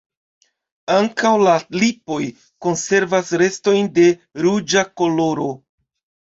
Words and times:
Ankaŭ 0.93 1.33
la 1.47 1.53
lipoj 1.75 2.17
konservas 2.67 3.29
restojn 3.43 3.91
de 3.99 4.07
ruĝa 4.47 4.85
koloro. 5.03 5.47